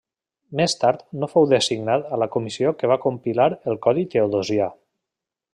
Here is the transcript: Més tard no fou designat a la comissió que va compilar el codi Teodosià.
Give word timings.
Més 0.59 0.73
tard 0.83 1.03
no 1.23 1.29
fou 1.33 1.45
designat 1.51 2.09
a 2.17 2.19
la 2.23 2.29
comissió 2.37 2.73
que 2.81 2.91
va 2.95 2.99
compilar 3.07 3.49
el 3.73 3.81
codi 3.87 4.11
Teodosià. 4.15 4.73